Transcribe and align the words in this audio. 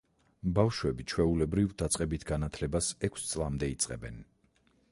ბავშვები, 0.59 1.03
ჩვეულებრივ, 1.11 1.67
დაწყებით 1.81 2.25
განათლებას 2.31 2.89
ექვს 3.09 3.29
წლამდე 3.35 3.73
იწყებენ. 3.75 4.19